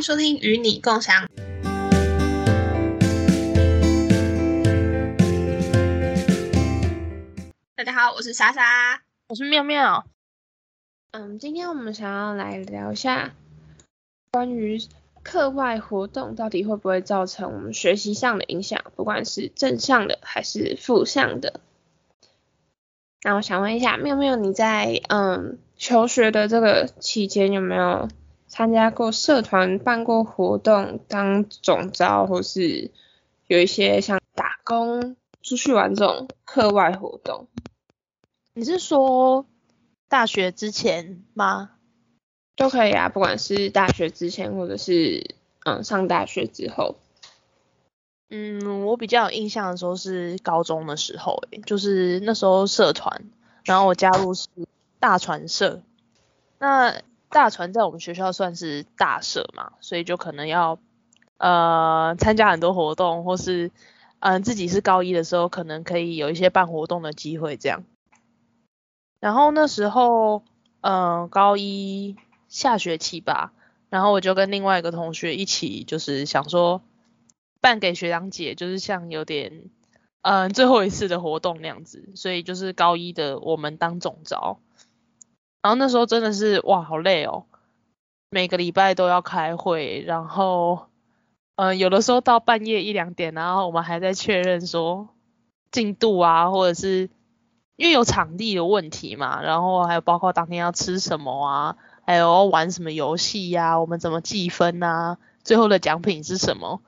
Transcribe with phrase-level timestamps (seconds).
[0.00, 1.28] 迎收听与你共享。
[7.74, 10.06] 大家好，我是莎莎，我是妙妙。
[11.10, 13.34] 嗯，今天我们想要来聊一下
[14.30, 14.80] 关于
[15.22, 21.60] 课外活动到底会不会造成我们学习上的影响，不管是正向的还是负向的。
[23.22, 28.08] 那我想问一下，妙妙，你在嗯求学的这个期间有没有
[28.50, 32.90] 参加过社团、办过活动、当总招，或是
[33.46, 37.46] 有一些像打工、出去玩这种课外活动？
[38.52, 39.46] 你是说
[40.08, 41.70] 大学之前吗？
[42.56, 46.96] 都可以啊，不管是大学之前，或者是嗯上大学之后。
[48.30, 53.30] 嗯，我比较有印象的时候是高中的时候，欸，就是那时候社团，
[53.64, 54.48] 然后我加入是
[54.98, 55.82] 大传社。
[56.58, 60.78] 那大船在我们学校算是大社嘛，所以就可能要
[61.38, 63.70] 呃参加很多活动，或是
[64.18, 67.84] 嗯、自己是高一的时候，可能可以有一些办活动的机会这样。
[69.20, 70.42] 然后那时候
[70.82, 72.16] 嗯、高一
[72.48, 73.52] 下学期吧，
[73.88, 76.82] 然后我就跟另外一个同学一起，就是想说。
[77.62, 79.64] 办给学长姐，就是像有点，
[80.22, 84.60] 嗯、最后一次的活动那样子，所以就是高一的我们当总召，
[85.62, 87.44] 然后那时候真的是哇，好累哦，
[88.30, 90.86] 每个礼拜都要开会，然后，
[91.56, 95.08] 嗯、有的时候到半夜一两点，然后我们还在确认说
[95.70, 97.10] 进度啊，或者是
[97.76, 106.80] 因为有场地的问题嘛，然后还有包括当天要吃什么啊，还有玩什么游戏呀，我们怎么计分啊，最后的奖品是什么？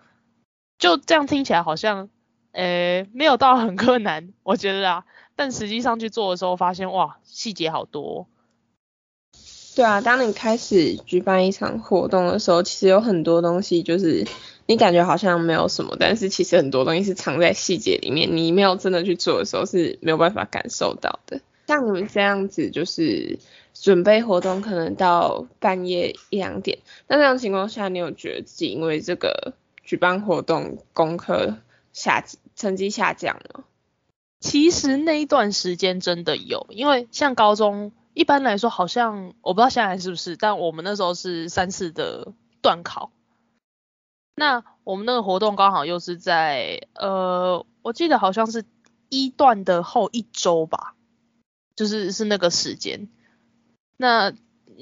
[0.79, 2.09] 就这样听起来好像，
[2.53, 5.05] 呃，没有到很困难，我觉得啊，
[5.37, 8.27] 但实际上去做的时候，发现哇，细节好多。
[9.75, 14.27] 对啊，当你开始举办一场活动的时候，其实有很多东西，就是
[14.67, 21.41] 你感觉好像没有什么，但是其实很多东西是藏在细节里面，你没有真的去做的时候是没有办法感受到的。
[21.69, 23.39] 像你们这样子，就是
[23.73, 29.55] 准备活动可能到半夜一两点，那这样情况下，你有觉得自己因为这个？
[29.85, 31.57] 举办活动，功课
[31.93, 32.25] 下
[32.55, 33.65] 成绩下降了。
[34.39, 43.11] 其实那一段时间真的有，因为像高中一般来说，好像我不知道现在是不是，但我们那时候是三次的段考。
[44.35, 48.65] 那我们那个活动刚好又是在呃，我记得好像是
[49.09, 50.95] 一段的后一周吧，
[51.77, 53.09] 就是是那个时间。
[53.97, 54.33] 那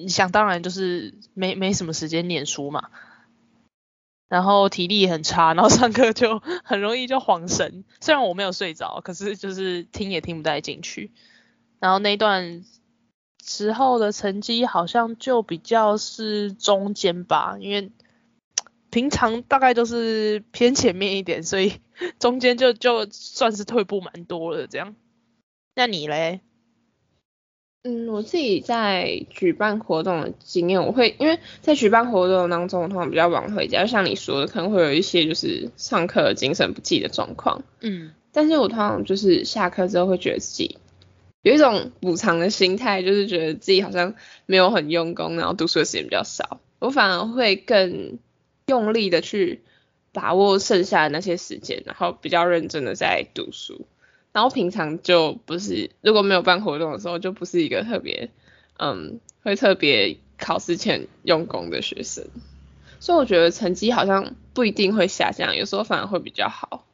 [0.08, 2.90] 想当然就是没没什么时间念书嘛。
[4.28, 7.84] 然后体力很差，然后上课就 很容易就恍神。
[8.00, 11.10] 虽然我没有睡着，可是就是听也听不太进去。
[11.80, 12.64] 然后那段
[13.42, 17.90] 时候的成绩好像就比较是中间吧，因为
[18.90, 21.74] 平常大概都是偏前面一点，所以
[22.18, 24.94] 中间就就算是退步蛮多了这样。
[25.74, 26.40] 那你嘞？
[27.82, 37.62] 嗯，我自己在举办活动的经验，我会因为在举办活动当中，我通常比较晚回家，就像你说的，可能会有一些就是上课精神不济的状况。
[37.80, 40.76] 嗯，但是我通常就是下课之后会觉得自己
[41.42, 44.14] 有一种补偿的心态，就是觉得自己好像
[44.46, 48.18] 没有很用功，然后读书的时间比较少，我反而会更
[48.66, 49.62] 用力的去
[50.12, 53.86] 把握剩下的那些时间，然后比较认真的在读书。
[54.32, 58.30] 然后平常就不是，如果没有办活动的时候，就不是一个特别，
[58.78, 62.26] 嗯，会特别考试前用功的学生。
[63.00, 66.86] 所以我觉得成绩好像不一定会下降，有时候反而会比较好。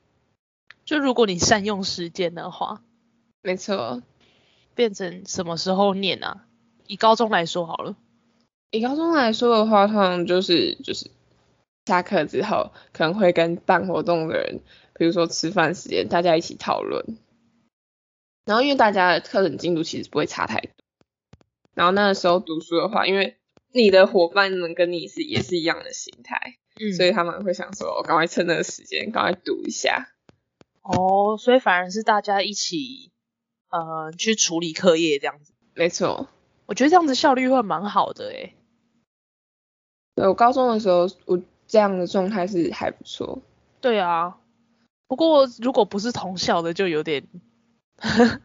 [0.85, 2.81] 就如果你善用时间的话，
[3.43, 4.03] 没错。
[4.77, 6.47] 变成什么时候念啊？
[6.87, 7.97] 以高中来说好了。
[8.71, 11.11] 以高中来说的话，通常就是就是
[11.87, 14.61] 下课之后，可能会跟办活动的人，
[14.95, 17.17] 比如说吃饭时间，大家一起讨论。
[18.45, 20.71] 然后因为大家的课程进度其实不会差太多，
[21.75, 23.37] 然后那个时候读书的话，因为
[23.73, 30.13] 你的伙伴们跟你是也是一样的心态，嗯，所以他们会想说，我赶快趁那个时间赶快读一下。
[30.83, 33.11] 哦，所以反而是大家一起，
[33.85, 35.53] 呃，去处理课业这样子。
[35.75, 36.29] 没错，
[36.67, 38.55] 我觉得这样子效率会蛮好的诶。
[40.15, 43.43] 对，我高中的时候，我这样的状态是还不错。
[43.81, 44.39] 对啊，
[45.09, 47.27] 不过如果不是同校的，就有点。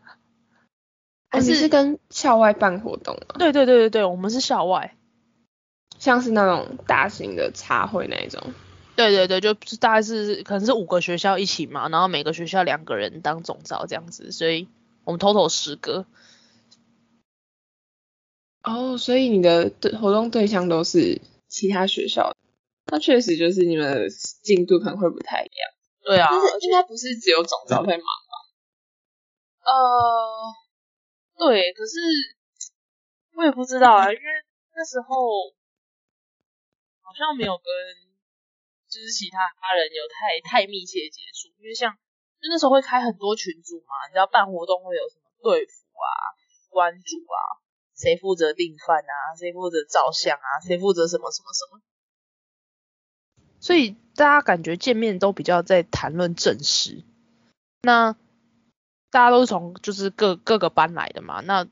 [1.34, 3.40] 还是，是跟校外办活动啊？
[3.40, 4.98] 对对对对对，我们是校外，
[5.98, 8.54] 像是那种大型的茶会那一种。
[8.98, 14.68] 对对对，就大概是可能是五个学校一起嘛，然后每个学校两个人当总召这样子，所以
[15.04, 16.06] 我们 total 十个。
[18.64, 22.38] 哦，所以你的对活动对象都是其他学校的？
[22.92, 24.10] 那确实就是你们的
[24.44, 25.72] 进度可能会不太一样。
[26.04, 28.34] 对啊，但是应该不是只有总招在忙吧？
[29.64, 30.54] 呃，
[31.38, 31.98] 对，可是
[33.34, 34.24] 我也不知道啊，因为
[34.76, 35.08] 那时候
[37.02, 37.66] 好像没有跟
[38.90, 41.98] 就是其他他人有太太密切接触，因为像
[42.42, 46.10] 就那时候会开很多群组嘛，你知道办活动会有什么队服啊、
[46.70, 47.62] 关主啊，
[47.96, 51.82] 谁负责订饭啊，谁负责照相啊，谁负责什么什么什么。
[53.60, 57.04] 所以大家感觉见面都比较在谈论正事，
[57.84, 58.14] 那
[59.12, 61.68] 大家都是从就是各各个班来的嘛，那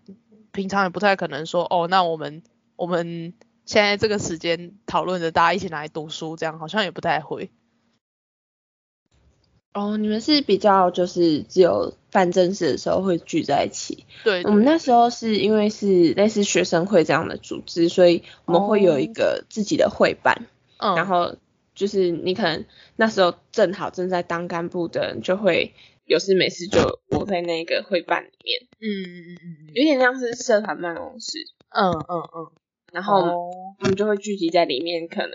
[0.51, 2.43] 平常也不太可能说哦，那我们
[2.75, 3.33] 我们
[3.65, 7.49] 现在这个时间讨论的大家一起来读书，这样好像也不太会。
[9.73, 14.05] 哦，你们是比较就是只有办正事的时候会聚在一起。
[14.23, 20.47] 对，对，我们那时候是因为是类似学生会这样的组织，所以我们会有一个自己的会办，
[20.79, 21.35] 哦、然后。
[21.75, 22.65] 就是你可能
[22.97, 25.73] 那时候正好正在当干部的人，就会
[26.03, 28.67] 有事没事就窝在那个会办里面。
[28.81, 31.37] 嗯嗯嗯嗯，有点像是社团办公室。
[31.69, 32.51] 嗯嗯嗯。
[32.91, 33.21] 然后
[33.79, 35.31] 我们就会聚集在里面，可能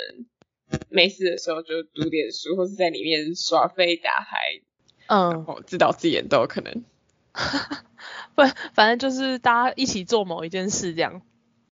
[0.89, 4.61] 没事的时候就读点书，或是在里面耍废打牌。
[5.07, 5.31] 嗯。
[5.31, 6.85] 然后自导自演都有可能。
[8.35, 8.43] 不，
[8.75, 11.23] 反正就是大家一起做某一件事这样。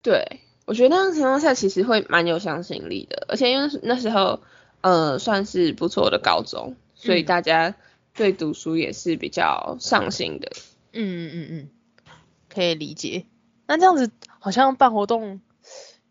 [0.03, 4.41] 对，我觉得那样情况下其实会蛮有向心力的，而且因为那时候。
[4.83, 7.75] 呃，算是不错的高中，所以大家
[8.15, 10.51] 对读书也是比较上心的。
[10.95, 11.69] 嗯嗯嗯嗯，
[12.49, 13.27] 可以理解。
[13.67, 15.43] 那这样子好像办活动，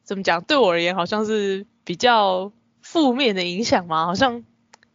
[0.04, 0.44] 怎么讲？
[0.44, 2.52] 对我而言好像是比较
[2.92, 4.08] 负面的影响吗？
[4.08, 4.44] 好像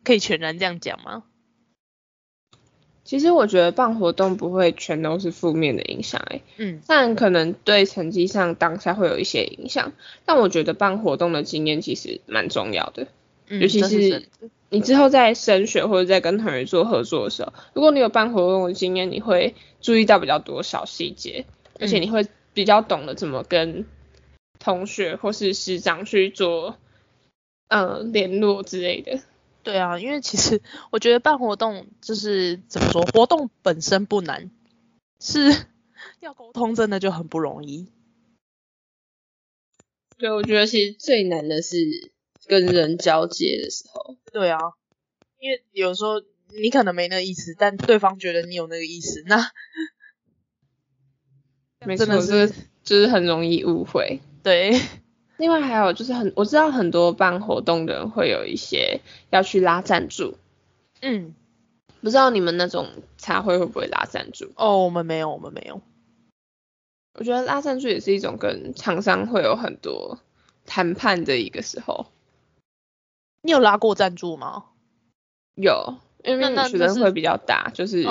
[0.02, 1.22] 可以全然这样讲吗？
[3.04, 9.92] 其实我觉得办活动不会全都是负面的影响，欸，嗯，但可能对成绩上当下会有一些影响。
[10.24, 13.06] 但我觉得办活动的经验其实蛮重要的。
[13.48, 14.26] 尤其是
[14.70, 21.44] 你之后在升学或者在跟同学做合作的时候，如果你有办活动的经验，你会注意到比较多小细节，
[21.78, 23.86] 而且你会比较懂得怎么跟
[24.58, 26.76] 同学或是师长去做
[27.68, 29.20] 呃联络之类的。
[29.62, 34.50] 对啊，因为其实我觉得办活动就是怎么说，活动本身不难，
[35.20, 35.66] 是
[36.20, 37.88] 要沟通真的就很不容易。
[40.16, 42.12] 对，我觉得其实最难的是。
[42.46, 44.58] 跟人交接的时候，对啊，
[45.40, 46.20] 因为有时候
[46.60, 49.50] 你可能没那个意思，但对方觉得你有那个意思，那
[51.86, 52.52] 没错，就是
[52.82, 54.20] 就是很容易误会。
[54.42, 54.78] 对，
[55.36, 59.00] 另外还有就是很我知道很多办活动的人会有一些
[59.30, 60.36] 要去拉赞助，
[61.00, 61.34] 嗯，
[62.00, 62.88] 不知道你们那种
[63.18, 64.52] 茶会会不会拉赞助？
[64.56, 65.80] 哦，我们没有，我们没有。
[67.18, 70.18] 我觉得拉赞助也是一种跟厂商会有很多
[70.66, 72.06] 谈判的一个时候。
[73.42, 74.64] 你有拉过赞助吗？
[75.54, 78.04] 有，因为学生会比较大，就是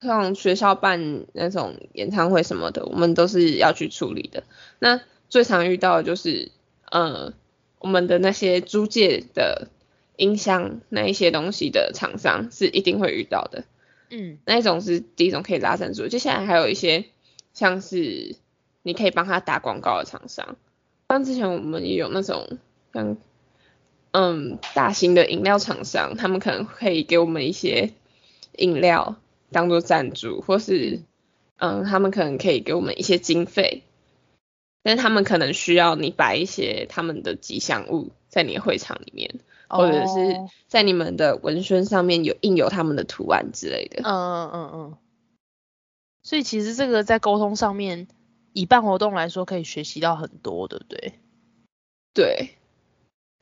[0.00, 4.44] 像学校办那种演唱会什么的，我们都是要去处理的。
[4.78, 6.50] 那最常遇到的就是，
[6.90, 7.32] 呃，
[7.78, 9.68] 我们的那些租借的
[10.16, 13.64] 音箱那一些东西的厂商是一定会遇到的。
[14.10, 17.04] 嗯，那一种是第一种可以拉赞助，接下来还有一些
[17.54, 18.36] 像是
[18.82, 20.56] 你可以帮他打广告的厂商，
[21.08, 22.58] 像之前我们也有那种
[22.92, 23.16] 像。
[24.10, 27.92] 嗯，大型的饮料厂商，他们可能可以给我们一些
[28.56, 29.16] 饮料
[29.52, 31.00] 当做赞助，或是
[31.58, 33.82] 嗯，他们可能可以给我们一些经费，
[34.88, 40.34] 但是他们可能需要你摆一些他们的吉祥物在你的会场里面，或者是
[40.66, 44.00] 在你们的文宣上面有印有他们的图案之类的。
[44.02, 44.96] 嗯嗯嗯嗯。
[46.22, 48.08] 所以其实这个在沟通上面，
[48.54, 51.12] 以办活动来说，可以学习到很多，对不对？
[52.14, 52.57] 对。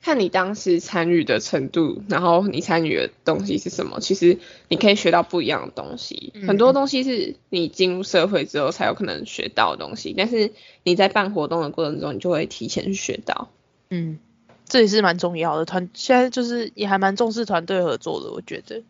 [0.03, 4.39] 看你当时参与的程度，然后你参与的东西是什么，其实
[4.69, 6.33] 你可以学到不一样的东西。
[6.37, 10.53] 嗯、很多东西是你进入社会之后才有可能学到的东西，但是
[10.85, 13.49] 你在办活动的过程中，你就会提前去学到。
[13.91, 14.21] 嗯，
[14.69, 15.65] 这也是蛮重要的。
[15.65, 18.83] 团现在就是也还蛮重视团队合作的，我觉得。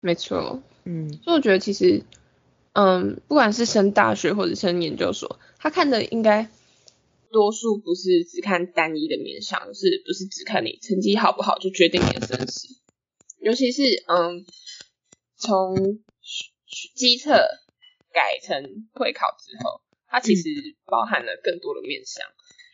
[0.00, 0.60] 没错。
[0.84, 2.02] 嗯，所以我觉得其实，
[2.72, 6.48] 嗯，不管是升大学或者升研究所，他看的应该。
[7.30, 12.68] 多数不是只看单一的面向，是不是只看你成绩好不好就决定你的生死？
[13.40, 14.44] 尤其是嗯，
[15.36, 15.76] 从
[16.94, 17.32] 基测
[18.12, 20.42] 改成会考之后，它其实
[20.86, 22.26] 包含了更多的面向。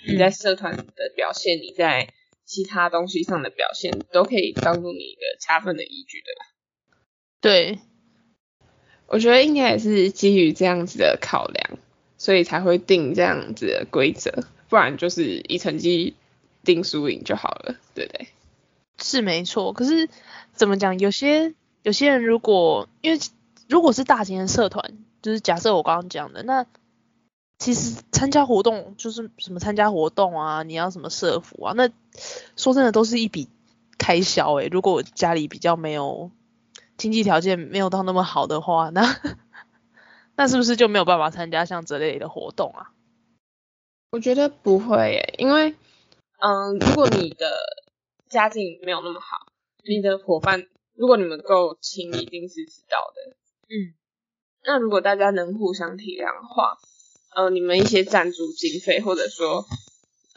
[0.06, 2.12] 嗯、你在社团的表现，你在
[2.44, 6.44] 其他东西上的表现，都可以当做你一个加分的依据对吧。
[7.40, 7.78] 对，
[9.08, 11.78] 我觉得应该也是基于这样子的考量。
[12.22, 16.14] 所以才会定这样子的规则，不然就是以成绩
[16.62, 18.28] 定输赢就好了，对不对？
[19.02, 20.08] 是没错，可是
[20.52, 21.00] 怎么讲？
[21.00, 21.52] 有些
[21.82, 23.18] 有些人如果因为
[23.68, 26.64] 如果是大型的社团，就是假设我刚刚讲的，那
[27.58, 31.90] 其实参加活动就是什么参加活动啊，你要什么社服啊，那
[32.56, 33.48] 说真的都是一笔
[33.98, 36.30] 开销诶、如果家里比较没有
[36.96, 39.16] 经济条件没有到那么好的话，那
[40.36, 42.92] 那是不是就没有办法参加像这类的活动啊？
[44.10, 45.74] 我觉得不会诶、欸，因为
[46.38, 47.50] 嗯，如果你的
[48.28, 49.46] 家境没有那么好，
[49.84, 53.36] 你的伙伴如果你们够亲，一定是知道的。
[53.68, 53.94] 嗯，
[54.64, 56.76] 那如果大家能互相体谅的话，
[57.34, 59.64] 呃，你们一些赞助经费，或者说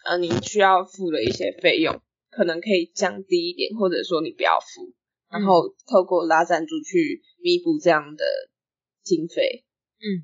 [0.05, 1.99] 呃你需要付的一些费用，
[2.31, 4.93] 可能可以降低一点，或者说你不要付，
[5.29, 8.23] 然后透过拉赞助去弥补这样的
[9.03, 9.64] 经费。
[10.05, 10.21] 嗯，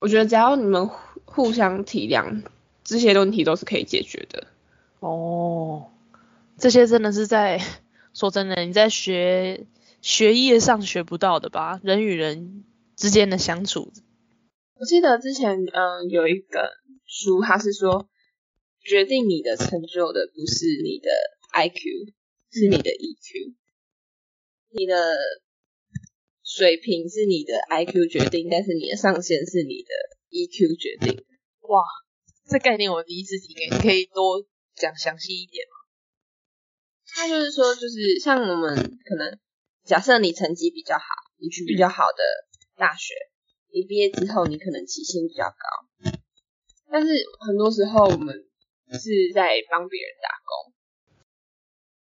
[0.00, 0.88] 我觉得只要你们
[1.26, 2.42] 互相体谅，
[2.84, 4.46] 这些问题都是可以解决的。
[5.00, 5.90] 哦，
[6.56, 7.60] 这些真的是在
[8.14, 9.66] 说真的，你在学
[10.00, 11.80] 学业上学不到的吧？
[11.82, 12.64] 人与人
[12.96, 13.92] 之间的相处。
[14.74, 16.70] 我记得之前嗯、呃、有一个
[17.04, 18.08] 书，它是说
[18.80, 21.10] 决定你的成就的不是你的
[21.52, 22.14] IQ，
[22.50, 23.54] 是你的 EQ。
[24.70, 24.94] 你的
[26.48, 29.92] 水平是你的 IQ 决定，但是你的上限是你的
[30.30, 31.26] EQ 决定。
[31.68, 31.84] 哇，
[32.48, 34.48] 这概念我第一次听诶，你可以多。
[34.78, 35.74] 讲详细一点吗？
[37.04, 39.36] 他就是说，就是像我们可能
[39.84, 41.04] 假设你成绩比较好，
[41.38, 42.22] 你去比较好的
[42.76, 43.12] 大学，
[43.74, 46.12] 你毕业之后你可能起薪比较高，
[46.92, 48.46] 但是很多时候我们
[48.92, 50.72] 是在帮别人打工，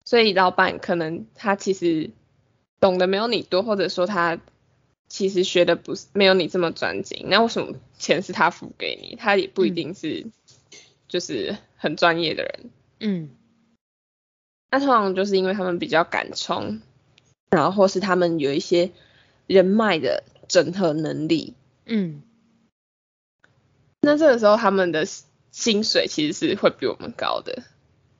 [0.06, 2.12] 所以老板可能他其实
[2.82, 4.38] 懂得没有你多，或者说他
[5.08, 9.16] 其实学的不是没有你这么专精，那为什么钱是他付给你？
[9.16, 10.26] 他也不一定是。
[11.08, 12.70] 就是很专业的人，
[13.02, 13.32] 嗯，
[14.70, 16.80] 那通常就是因为他们比较敢冲，
[17.50, 18.92] 然后或是他们有一些
[19.46, 21.54] 人脉的整合能力，
[21.86, 22.22] 嗯，
[24.00, 25.06] 那这个时候他们的
[25.52, 27.64] 薪水其实是会比我们高的。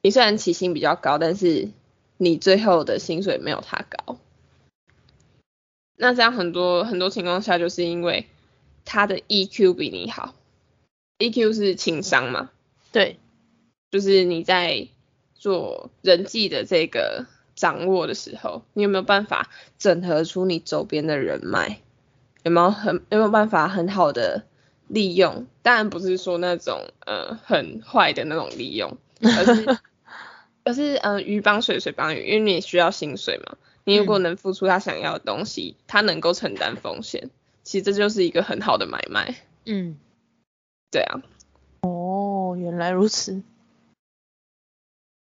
[0.02, 1.70] 你虽然起薪比较高，但是
[2.18, 4.18] 你最后的薪水没有他高。
[5.98, 8.28] 那这样很多很多情况下，就是因为
[8.86, 10.34] 他的 EQ 比你好
[11.20, 12.50] ，EQ 是情商嘛。
[12.92, 13.20] 对，
[13.92, 14.88] 就是你在
[15.36, 21.80] 做人际的这个掌握的时候，你有没有办法整合出你周边的人脉？
[22.44, 24.44] 有没有很有没有办法很好的
[24.88, 25.46] 利用？
[25.62, 29.78] 当然不是说那种呃很坏的那种利用，而是
[30.66, 33.58] 而是嗯、呃、鱼帮水水帮鱼，因为你也需要薪水嘛。
[33.84, 37.30] 你如果能付出他想要的东西，嗯、他能够承担风险，
[37.64, 39.36] 其实这就是一个很好的买卖。
[39.66, 39.98] 嗯，
[40.92, 41.22] 对啊。
[41.82, 43.42] 哦，原来如此。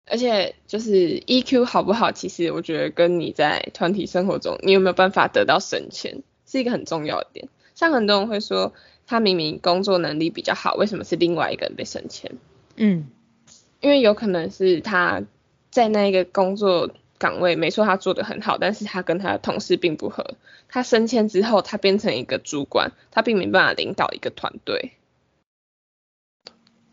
[0.06, 7.48] 而且就是 EQ 好不好，其实我觉得跟你在团体生活中，你有没有办法得到升迁，是一个很重要的点。
[7.76, 8.72] 像很多人会说，
[9.06, 12.32] 他明明工作能力比较好，为什么是另外一个人被升迁？
[12.74, 13.08] 嗯，
[13.80, 15.22] 因为有可能是他
[15.70, 16.90] 在那一个工作
[17.20, 20.36] 岗位，没错，他做的很好，但是他跟他的同事并不合。
[20.68, 24.92] 他升迁之后，他变成一个主管，他并没办法领导一个团队。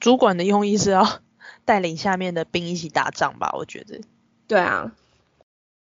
[0.01, 1.21] 主管的用意是要
[1.63, 3.55] 带领下面的兵一起打仗吧？
[3.57, 4.01] 我觉得。
[4.49, 4.91] 对啊，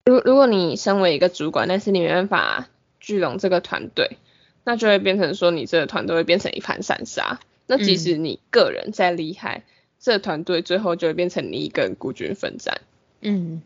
[0.06, 2.70] 如如果你身为一个主管，但是你没办法
[3.02, 4.18] 聚拢这个团队，
[4.64, 7.42] 那就会变成说你这个团队会变成一盘散沙。
[7.68, 9.64] 那即使你个人再厉害，嗯、
[10.00, 12.80] 这个团队最后就会变成你一个人孤军奋战。
[13.20, 13.62] 嗯。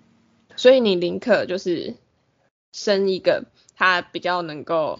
[0.55, 1.95] 所以你宁可就是
[2.71, 3.45] 生一个
[3.75, 4.99] 他比较能够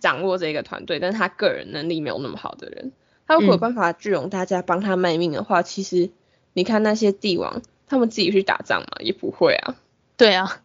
[0.00, 2.92] 掌握这个团队，但是他个人能力没有那么好的人。
[3.26, 6.10] 他如果有办法聚拢大家帮他卖命的话，其实
[6.52, 9.76] 你看那些帝王，他们自己去打仗嘛，也不会啊。
[10.16, 10.62] 对啊，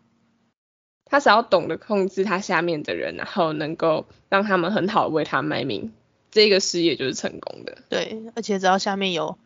[1.05, 5.93] 他只要懂得控制他下面的人，然后能够让他们很好为他卖命，
[6.31, 7.77] 这个事业就是成功的。
[7.89, 9.37] 对，而且只要下面有，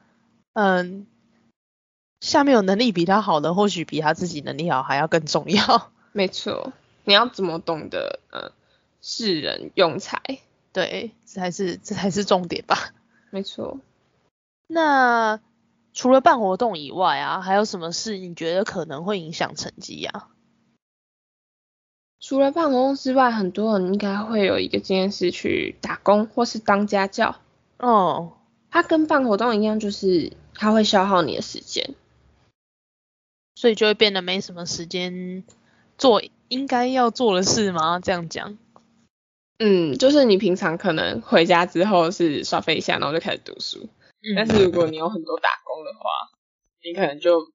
[0.54, 1.06] 嗯，
[2.22, 5.92] 下面有能力比他好的，或许比他自己能力好还要更重要。
[6.14, 6.72] 没错，
[7.04, 8.52] 你要怎么懂得，呃，
[9.02, 10.22] 识人用才？
[10.72, 12.94] 对，这才是这才是重点吧。
[13.32, 13.80] 没错，
[14.68, 15.40] 那
[15.94, 20.28] 除了办活动以外啊，还有什么事你觉得可能会影响成绩呀？
[22.20, 27.36] 除了办活动之外，很多人应该会有一个经验是去打工或是当家教。
[27.80, 28.34] 哦，
[28.70, 31.96] 它跟办活动一样，就是它会消耗你的时间，
[33.62, 35.44] 所以就会变得没什么时间
[35.96, 38.00] 做应该要做的事吗？
[38.00, 38.58] 这样讲。
[39.60, 43.88] 嗯，就是你平常可能回家之后是刷废一下，然后就开始读书。
[44.24, 44.34] 嗯。
[44.36, 46.10] 但是如果你有很多打工的话，
[46.84, 47.52] 你可能就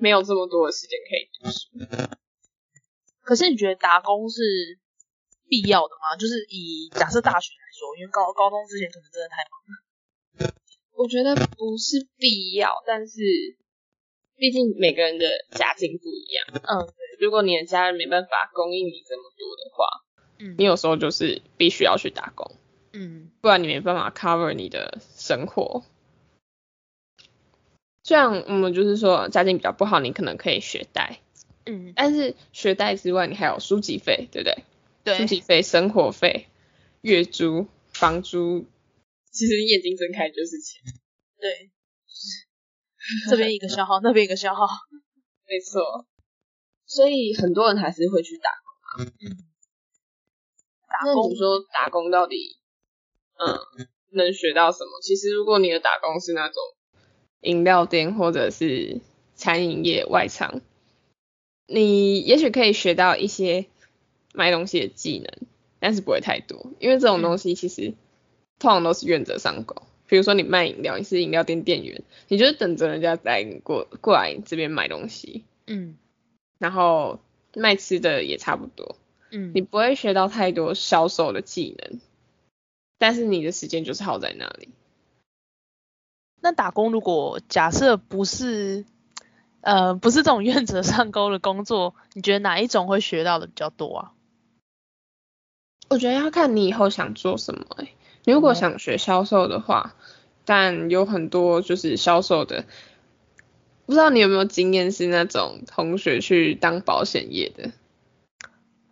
[0.00, 1.68] 没有这么多的时间可以读书。
[3.20, 4.42] 可是你觉得打工是
[5.48, 6.16] 必要的吗？
[6.18, 10.52] 就是以假设大学来说，因为高高中之前可能真的太忙了。
[10.96, 13.20] 我觉得不是必要，但是
[14.42, 16.44] 毕竟每个人的家境不一样。
[16.52, 17.16] 嗯，对。
[17.20, 19.86] 如果你的家人没办法供应你这么多的话，
[20.40, 22.50] 嗯，你有时候就是必须要去打工。
[22.92, 25.84] 嗯，不然你没办法 cover 你的生活。
[28.02, 31.20] 虽然我们就是说家境比较不好，你可能可以学贷。
[31.64, 34.64] 嗯，但是学贷之外，你还有书籍费，对不对？
[35.04, 35.18] 对。
[35.18, 36.48] 书籍费、生活费、
[37.02, 38.66] 月租、房租，
[39.30, 40.82] 其实眼睛睁开就是钱。
[41.38, 41.70] 对，
[42.06, 42.48] 就是
[43.30, 44.66] 这边一个消耗，那边一个消耗。
[45.48, 46.06] 没错。
[46.86, 48.50] 所以很多人还是会去打
[48.96, 49.12] 工啊。
[49.20, 49.38] 嗯。
[50.88, 52.58] 打工，你说打工到底，
[53.38, 55.00] 嗯，能学到什么？
[55.02, 56.56] 其实如果你的打工是那种
[57.40, 59.00] 饮料店或者是
[59.34, 60.60] 餐饮业外场。
[61.66, 63.66] 你也许可以学到一些
[64.34, 65.48] 卖东西的技能，
[65.80, 67.94] 但是不会太多，因为这种东西其实
[68.58, 69.76] 通常都是愿者上钩。
[70.12, 75.96] 比如说你卖饮料，你是饮料店店员，你就是等着人家来过过来这边买东西，嗯，
[76.58, 77.18] 然后
[77.54, 78.96] 卖吃的也差不多，
[79.30, 81.98] 嗯，你不会学到太多销售的技能，
[82.98, 84.68] 但是你的时间就是耗在那里。
[86.42, 88.84] 那打工如果假设不是。
[89.62, 94.12] 呃，不是这种愿者上钩的工作，你觉得哪一种会学到的比较多啊？
[95.88, 97.94] 我觉得要看你以后想做什么欸。
[98.24, 100.02] 你如果想学销售的话，嗯，
[100.44, 102.64] 但有很多就是销售的，
[103.86, 107.70] 不知道你有没有经验是那种同学去当保险业的？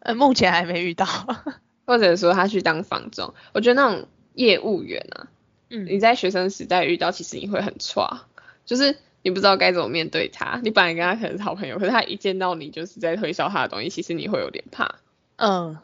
[0.00, 1.06] 呃，目前还没遇到。
[1.86, 5.26] 或者说他去当房仲，我觉得那种业务员啊，
[5.70, 8.20] 嗯，你在学生时代遇到，其实你会很挫，
[8.64, 8.96] 就是。
[9.22, 14.94] 你不知道该怎么面对他，你本来跟他可能是好朋友，可是他一见到你就是在推销他的东西，其实你会有点怕。
[15.36, 15.76] 嗯，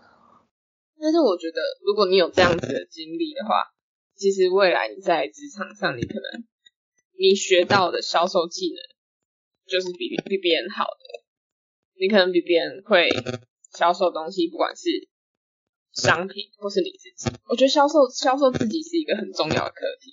[0.98, 3.72] 但是我觉得如果你有这样子的经历的话，
[4.16, 6.44] 其实未来你在职场上，你可能
[7.18, 8.80] 你学到的销售技能
[9.66, 11.24] 就是比比别人好的，
[12.00, 13.10] 你可能比别人会
[13.72, 15.08] 销售东西，不管是
[15.92, 17.36] 商品或是你自己。
[17.48, 20.12] 我觉得销售销售自己是一个很重要的课题。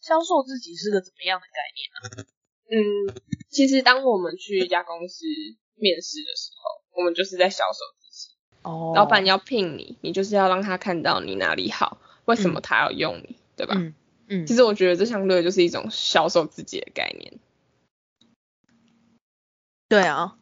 [0.00, 1.98] 销售自己是个怎么样的概念呢？
[2.02, 2.26] 啊？
[2.72, 2.78] 嗯，
[3.50, 5.26] 其实当我们去一家公司
[5.74, 8.01] 面试的时候，我们就是在销售自己。
[8.62, 8.92] 哦。
[8.94, 13.74] 老板要聘你，你就是要让他看到你哪里好，为什么他要用你，嗯、对吧？
[13.76, 13.94] 嗯
[14.28, 14.46] 嗯。
[14.46, 17.38] 其实我觉得这相对就是一种销售自己的概念。
[19.88, 20.36] 对啊。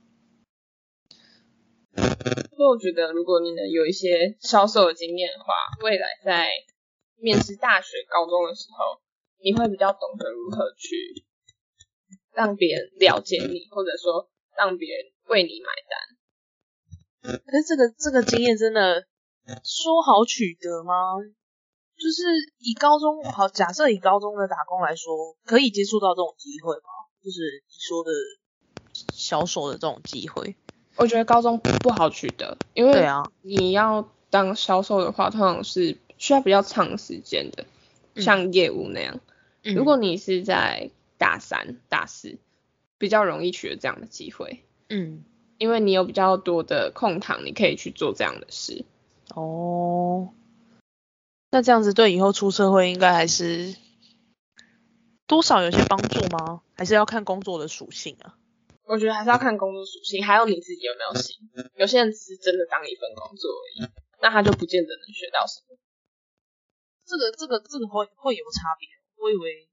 [1.94, 6.48] 所以我觉得，如果你能有一些销售的经验的话，未来在
[7.16, 9.00] 面试大学、高中的时候。
[9.42, 11.24] 你会比较懂得如何去
[12.34, 16.19] 让别人了解你，或者说让别人为你买单。
[17.22, 19.06] 可是这个这个经验真的
[19.64, 20.94] 说好取得吗？
[21.96, 22.22] 就是
[22.58, 26.82] 以高中好，假设以高中的打工来说，可以接触到这种机会吗？
[27.22, 28.10] 就是你说的
[29.12, 30.56] 销售的这种机会，
[30.96, 37.66] 我觉得高中不好取得，因为对啊，你要当销售的话，通常是需要比较长时间的，
[38.16, 39.20] 像业务那样。
[39.62, 42.38] 嗯如果你是在大三、大四，
[42.96, 45.22] 比较容易取得这样的机会，嗯，
[45.60, 48.86] 因为你有比较多的空档，你可以去做这样的事。
[49.34, 50.32] 哦，
[51.50, 53.76] 那这样子对以后出社会应该还是
[55.26, 56.62] 多少有些帮助吗？
[56.74, 58.38] 还是要看工作的属性啊？
[58.84, 61.36] 我觉得还是要看工作属性，还有你自己有没有心。
[61.74, 63.90] 有些人只是真的当一份工作而已，
[64.22, 65.76] 那他就不见得能学到什么。
[67.04, 68.88] 这个、这个、这个会会有差别。
[69.18, 69.68] 我以为，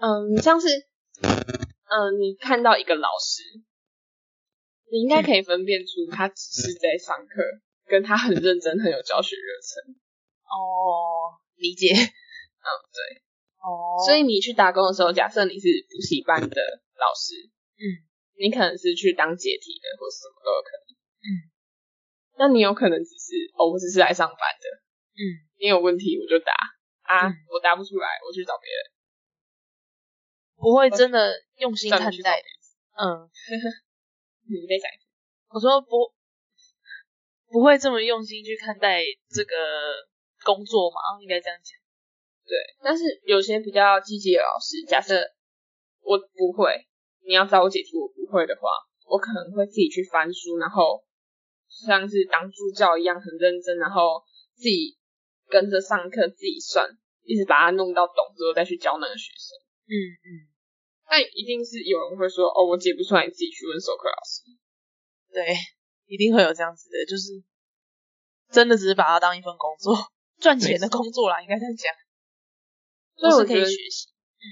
[0.00, 0.68] 嗯，像是，
[1.20, 3.42] 嗯，你看到一个老师，
[4.90, 7.42] 你应该可以分辨出他只是在上课，
[7.86, 9.94] 跟他很认真、很有教学热忱。
[10.44, 11.92] 哦，理解。
[11.92, 13.22] 嗯，对。
[13.60, 14.00] 哦。
[14.04, 16.60] 所以你去打工的时候，假设你是补习班的
[16.96, 17.34] 老师，
[17.76, 17.84] 嗯，
[18.38, 20.86] 你可能是去当解题的，或什么都有可能。
[21.20, 21.28] 嗯。
[22.38, 24.66] 那你有可能只是，哦，我只是来上班的。
[25.14, 25.22] 嗯。
[25.60, 26.52] 你有问题我就答。
[27.08, 28.92] 啊、嗯，我答不出来，我去找别人。
[30.56, 32.42] 不会真的用心看待。
[32.98, 33.30] 嗯，
[34.48, 35.04] 你再讲一次。
[35.48, 36.12] 我说不，
[37.52, 39.54] 不会这么用心去看待这个
[40.44, 40.96] 工作吗？
[41.20, 41.76] 应该这样讲。
[42.44, 45.20] 对，但是有些比较积极的老师，假设
[46.00, 46.86] 我不会，
[47.26, 48.68] 你要找我解题，我不会的话，
[49.06, 51.04] 我可能会自己去翻书，然后
[51.68, 54.96] 像是当助教一样很认真，然后自己。
[55.50, 56.86] 跟着上课自己算，
[57.24, 59.56] 一直把它弄到懂之后再去教那个学生。
[59.88, 60.28] 嗯嗯。
[61.10, 64.44] 但一定是有人会说，哦，我解不出来，你自己去问授课老师。
[65.32, 65.56] 对，
[66.04, 67.42] 一定会有这样子的，就是
[68.50, 69.96] 真的只是把它当一份工作，
[70.38, 71.94] 赚钱的工作啦，应该这样讲。
[73.16, 74.10] 所以我可以学习。
[74.36, 74.44] 嗯，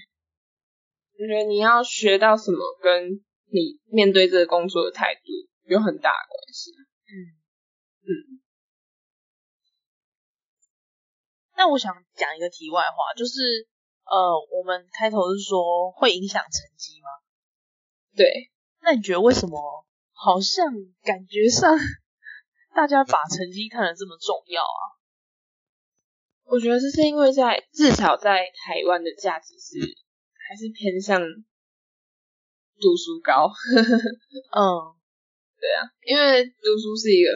[1.20, 3.20] 我觉得你要学到什么，跟
[3.52, 5.20] 你面对这个工作的态度
[5.64, 6.70] 有很大的关系。
[6.72, 7.36] 嗯
[8.00, 8.40] 嗯。
[11.54, 13.68] 那我想讲一个题外话，就是。
[14.06, 17.08] 呃，我们开头是说会影响成绩吗？
[18.14, 20.64] 对，那你觉得为什么好像
[21.02, 21.76] 感觉上
[22.74, 24.94] 大家把成绩看得这么重要啊？
[26.44, 29.76] 我觉得这是因为在至少在台湾的价值是
[30.48, 31.20] 还是偏向
[32.80, 33.50] 读书高。
[34.54, 34.94] 嗯，
[35.58, 37.30] 对啊，因为读书是一个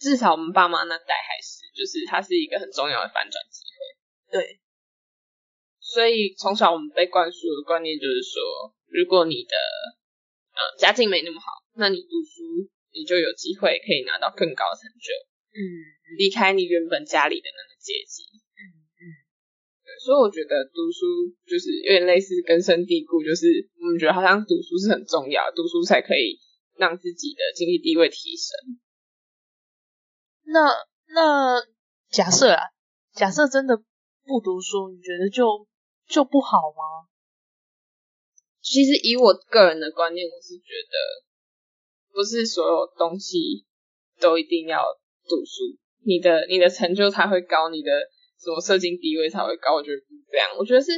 [0.00, 4.40] 至少我们爸妈那代还是就是它是一个很重要的翻转机会。
[4.40, 4.60] 对。
[5.94, 9.54] 所以从小我们被灌输的观念就是说，如果你的
[10.50, 11.46] 呃家境没那么好，
[11.78, 15.14] 那你读书你就有机会可以拿到更高的成就，
[15.54, 15.62] 嗯，
[16.18, 18.26] 离开你原本家里的那个阶级，
[18.58, 19.02] 嗯嗯，
[19.86, 26.42] 对，所以我觉得读书就是有点类似根深蒂固，就是我们觉得好像读书是很重要，读书才可以
[26.74, 28.82] 让自己的经济地位提升。
[30.42, 30.58] 那
[31.14, 31.62] 那
[32.10, 32.74] 假设啊，
[33.14, 33.78] 假设真的
[34.26, 35.68] 不读书，你觉得就？
[36.06, 37.08] 就不好吗？
[38.60, 40.96] 其实以我个人的观念，我是觉得
[42.12, 43.66] 不是所有东西
[44.18, 44.82] 都一定要
[45.28, 47.90] 读书，你的你的成就才会高，你的
[48.40, 49.74] 什么社经地位才会高。
[49.74, 50.92] 我觉得不是这样，我觉得是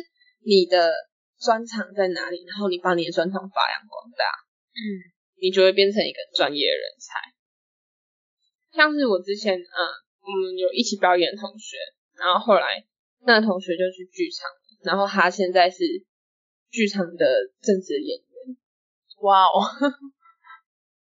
[0.44, 0.94] 你的
[1.40, 4.24] 专长在哪里，然后你把你的专长发扬光大，
[4.70, 5.10] 嗯，
[5.42, 7.18] 你就会变成一个专业人才。
[8.76, 9.78] 像是我之前，嗯，
[10.22, 11.78] 我们有一起表演的同学，
[12.14, 12.86] 然后后来
[13.24, 14.48] 那个同学就去剧场。
[14.86, 15.84] 然后他现在是
[16.70, 17.26] 剧场的
[17.60, 18.56] 正职演员，
[19.20, 19.66] 哇哦！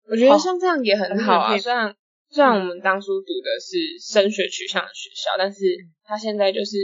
[0.07, 1.57] 我觉得像这样也很好啊。
[1.57, 1.95] 虽然
[2.29, 5.59] 虽然我们当初读的是升学取向的学校，但是
[6.03, 6.77] 他现在就是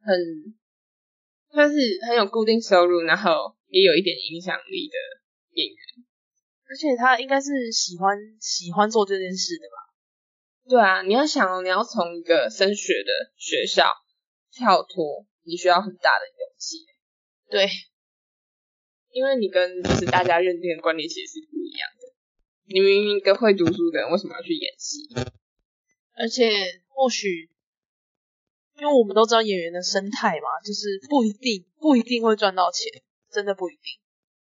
[0.00, 0.54] 很
[1.52, 1.76] 算是
[2.08, 4.94] 很有固定收入，然后也有一点影响力的
[5.52, 5.76] 演员。
[6.68, 9.76] 而且他应该是喜欢喜欢做这件事的吧？
[10.68, 13.92] 对啊，你要想哦，你要从一个升学的学校
[14.50, 15.24] 跳脱。
[15.46, 16.78] 你需要很大的勇气，
[17.48, 17.68] 对，
[19.10, 22.12] 因为你跟就是大家认定的观念其实是不一样的。
[22.64, 25.06] 你明明一个会读书的人，为什么要去演戏？
[26.16, 26.50] 而且
[26.88, 27.48] 或许，
[28.76, 34.00] 因为我们都知道演员的生态嘛，就是不一定不一定会赚到钱，真的不一定。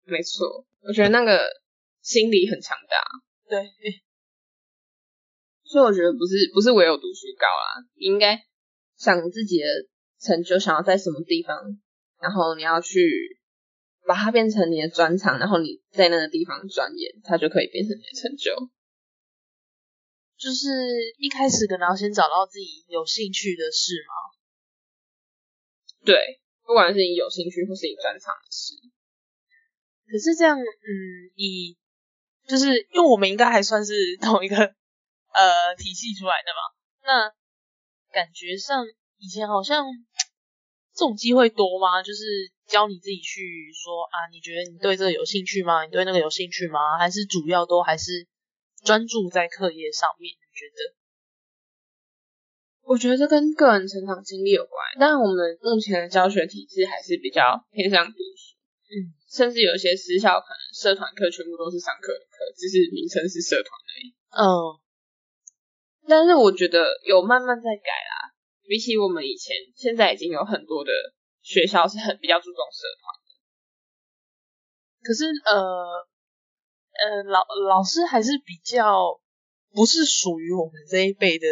[0.05, 1.49] 没错，我觉得那个
[2.03, 3.03] 心理很强大。
[3.49, 3.73] 对，
[5.65, 8.45] 所以我觉得不是不是唯有读书高啊，你应该
[8.99, 9.65] 想自己的。
[10.21, 11.81] 成就想要在什么地方，
[12.21, 13.41] 然后你要去
[14.07, 18.53] 把它变成你的专长，然后你在那个地方钻研，它就可以变成你的成就。
[20.37, 20.69] 就是
[21.19, 24.13] 一开始可能要先找到自己有兴趣的事吗？
[26.05, 28.75] 对，不管是你有兴趣或是你专长的事。
[30.07, 31.79] 可是这样，嗯，以
[32.47, 36.61] 就是因为我们应该还算是同一个呃体系出来的嘛，
[37.05, 37.33] 那
[38.13, 38.85] 感觉上。
[39.21, 39.85] 以前好像
[40.97, 42.03] 这种机会多吗？
[42.03, 45.85] 就是教你自己去说啊，你觉得你对这个有兴趣吗？
[45.85, 46.97] 你对那个有兴趣吗？
[46.99, 48.27] 还是主要都还是
[48.83, 50.33] 专注在课业上面？
[50.33, 50.97] 你觉得？
[52.83, 58.57] 我觉得这跟个人成长经历有关，但我们目前的教学体制还是比较偏向读书，
[58.89, 64.17] 嗯，甚至有些私校可能社团课全部都是上课的课，只是名称是社团而已。
[64.33, 64.81] 嗯，
[66.09, 68.30] 但是我觉得有慢慢在改啦。
[68.71, 70.93] 比起我们以前，现在已经有很多的
[71.43, 73.35] 学校是很比较注重社团的。
[75.03, 76.07] 可是，呃，
[76.93, 79.21] 呃，老老师还是比较
[79.73, 81.49] 不是属于我们这一辈的，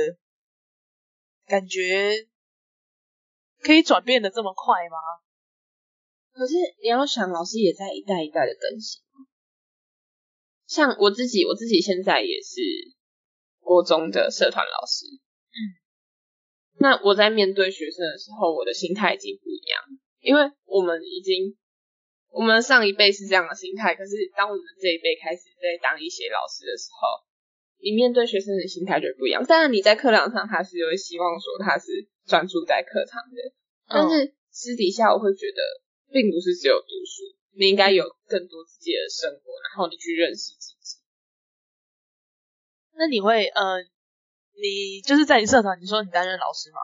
[1.44, 2.28] 感觉
[3.62, 4.96] 可以转变的这么快吗？
[6.30, 9.02] 可是你要想，老师也在一代一代的更新。
[10.68, 12.60] 像我自己，我自己现在也是
[13.58, 15.20] 国中的社团老师。
[16.80, 19.82] 那我在面对学生的时候，我的心态已经不一样，
[20.20, 21.56] 因为我们已经，
[22.30, 27.26] 我们上一辈是这样的心态，可是当我们这一辈开始在当一些老师的时候，
[27.82, 29.44] 你面对学生的心态就不一样。
[29.44, 33.38] 当然你在课堂上还是有希望说他是专注在课堂的，
[33.88, 35.60] 但是私底下我会觉得，
[36.12, 41.02] 并不是只有读书，你应该有更多自己的生活，然后你去认识自己。
[42.94, 43.82] 那你会呃？
[44.60, 46.78] 你就是在你社团，你说你担任老师吗？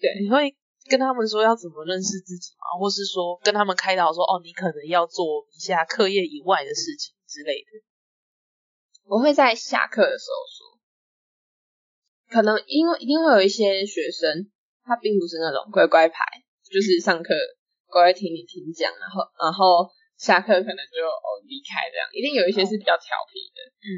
[0.00, 0.54] 对，你会
[0.90, 2.78] 跟他们说要怎么认识自己吗？
[2.78, 7.70] 或是说跟他们开导说，哦，你可能要做一下课业以外的事情之类的。
[9.04, 10.80] 我会在下课的时候说，
[12.28, 14.50] 可能因为一定会有一些学生，
[14.84, 16.24] 他并不是那种乖乖牌，
[16.68, 17.34] 就是上课
[17.86, 22.08] 乖乖听你听讲，然后然后下课可能就哦离开这样。
[22.12, 23.88] 一定有一些是比较调皮的，嗯，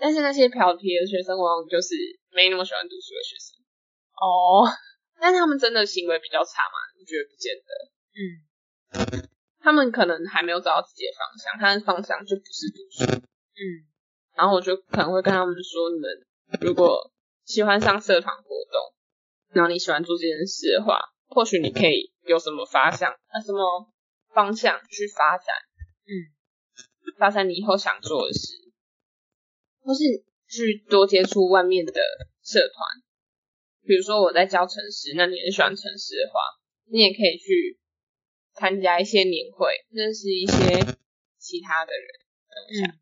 [0.00, 1.94] 但是那些调皮的学生往往就是
[2.34, 3.62] 没那么喜欢读书的学生。
[4.20, 4.66] 哦，
[5.20, 6.76] 但他们真的行为比较差吗？
[6.98, 7.70] 我觉得不见得。
[8.14, 9.28] 嗯，
[9.60, 13.20] 他们可能还没有找到自己的方向，他的方向就不是读书。
[13.20, 13.88] 嗯。
[14.36, 16.26] 然后我就可能会跟他们说，你们
[16.60, 17.12] 如果
[17.44, 18.94] 喜欢上社团活动，
[19.50, 23.92] 然后你喜欢做这件事的话，或许你可以有什么方向，呃，什么
[24.34, 25.54] 方向去发展，
[26.06, 26.10] 嗯，
[27.16, 28.48] 发展你以后想做的事，
[29.82, 30.02] 或是
[30.54, 32.00] 去多接触外面的
[32.42, 33.02] 社团，
[33.82, 36.40] 比如说我在教程式，那你很喜欢程式的话，
[36.90, 37.78] 你也可以去
[38.54, 40.78] 参加一些年会，认识一些
[41.38, 42.06] 其他的人，
[42.48, 42.92] 等一下。
[42.92, 43.00] 嗯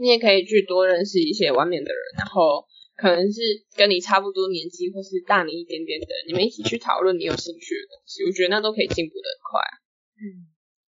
[0.00, 2.64] 你也可以去多认识一些外面的人，然后
[2.94, 3.40] 可能是
[3.74, 9.74] 跟你差不多年纪或是大你一点点的，你们一起去讨论你有兴趣的东西，我觉得那都可以进步的很快啊。
[10.22, 10.46] 嗯，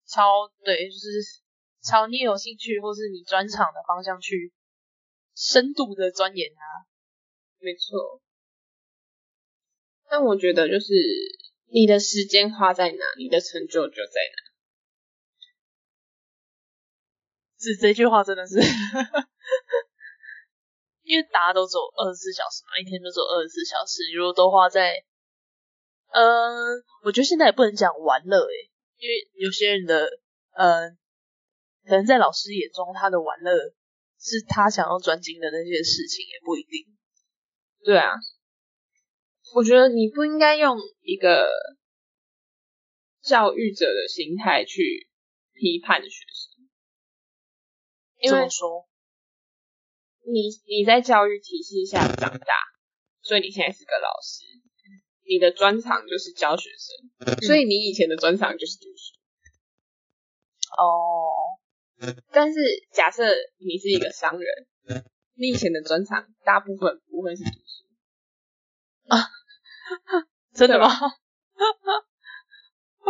[0.07, 1.19] 超对，就是
[1.83, 4.53] 朝你有兴趣或是你专长的方向去
[5.35, 6.61] 深度的钻研它。
[7.59, 8.21] 没错。
[10.09, 10.93] 但我觉得就是
[11.71, 14.43] 你的时间花在哪，你的成就就在哪。
[17.59, 18.59] 是这句话真的是，
[21.01, 25.05] 因为大家都走二十四小时嘛，一天都走二十四小时，如果都花在，
[26.11, 30.09] 嗯，我觉得现在也不能讲玩乐诶，因为有些人的，
[30.57, 30.97] 嗯，
[31.85, 33.53] 可能在老师眼中，他的玩乐
[34.23, 36.87] 是他想要专精的那些事情，也不一定。
[37.83, 38.13] 对啊，
[39.53, 41.49] 我觉得你不应该用一个
[43.21, 45.09] 教育者的心态去
[45.51, 46.69] 批判学生。
[48.19, 48.87] 因为说，
[50.25, 52.55] 你你在教育体系下长大，
[53.21, 54.45] 所以你现在是个老师，
[55.27, 59.19] 你的专长就是教学生，所以你以前的专长就是读书。
[60.79, 61.59] 哦，
[62.31, 62.59] 但是
[62.91, 63.23] 假设
[63.57, 67.85] 你是一个商人，你以前的专长大部分不会是读书
[69.07, 69.27] 啊？
[70.53, 70.89] 真的吗？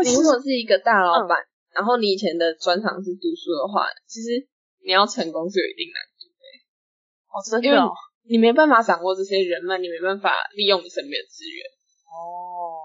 [0.03, 4.47] 你如果是一个大老板，嗯、然后你以前的专长是读书的话，其实。
[4.85, 6.43] 你要成功是有一定难度的，
[7.31, 11.63] 哦，真的哦，你没办法掌握这些人脉，你没办法利用你身边的资源，
[12.11, 12.83] 哦，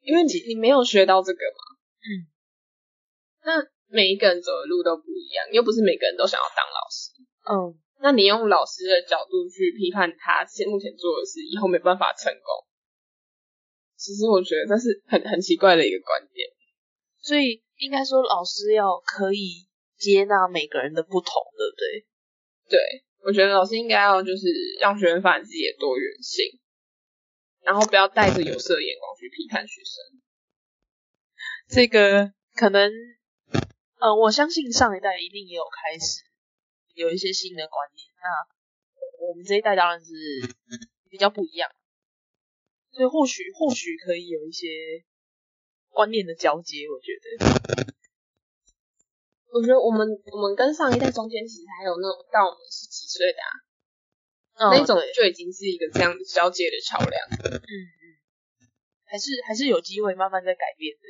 [0.00, 1.62] 因为你你没有学到这个嘛，
[2.02, 2.26] 嗯，
[3.44, 7.12] 那每一个人走的路都不一样，又不是每个人都想要当老师，
[7.48, 12.66] 嗯，那你用老师的角度去批判他现目前做的事，以后没办法成功，
[13.96, 16.48] 其实我觉得这是很很奇怪的一个观点，
[17.20, 19.66] 所以应该说老师要可以。
[19.98, 22.06] 接纳每个人的不同，对不对？
[22.68, 22.78] 对，
[23.24, 24.46] 我觉得老师应该要就是
[24.78, 26.44] 让学生发展自己的多元性，
[27.62, 30.20] 然后不要带着有色的眼光去批判学生。
[31.70, 32.92] 这个可能，
[33.98, 36.22] 呃，我相信上一代一定也有开始
[36.94, 40.12] 有一些新的观念，那我们这一代当然是
[41.08, 41.70] 比较不一样，
[42.92, 44.68] 所以或许或许可以有一些
[45.88, 47.96] 观念的交接，我觉得。
[49.48, 57.16] 我觉得我们我们跟上一代中间其实还有那种到我们十几岁的啊，嗯、那种就已经是一个这样交接的桥梁。
[57.40, 58.04] 嗯嗯，
[59.06, 61.04] 还是还是有机会慢慢在改变的。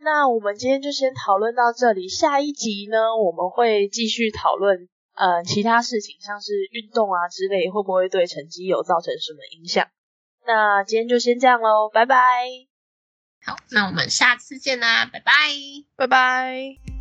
[0.00, 9.88] 那我们今天就先讨论到这里，下一集呢，我们会继续讨论呃其他事情，像是运动啊之类，会不会对成绩有造成什么影响？
[10.46, 12.16] 那今天就先这样喽，拜拜。
[13.44, 15.32] 好，那我们下次见啦，拜拜，
[15.96, 16.97] 拜拜。